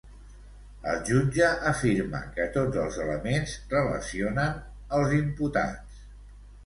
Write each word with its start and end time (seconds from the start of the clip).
El 0.93 1.03
jutge 1.09 1.49
afirma 1.73 2.21
que 2.37 2.47
tots 2.55 2.81
els 2.85 2.97
elements 3.05 3.53
relacionen 3.75 4.57
els 5.01 5.15
imputats. 5.19 6.01